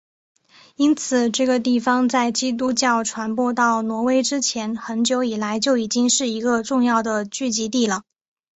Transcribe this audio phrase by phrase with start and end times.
[0.77, 8.01] 因此这个地方在基督教传播到挪威之前很久以来就已经是一个重要的聚集地了。